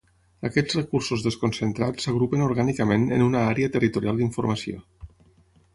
Aquests 0.47 0.77
recursos 0.77 1.25
desconcentrats 1.25 2.07
s'agrupen 2.07 2.45
orgànicament 2.47 3.07
en 3.19 3.25
una 3.27 3.45
Àrea 3.53 3.75
Territorial 3.77 4.23
d'Informació. 4.23 4.85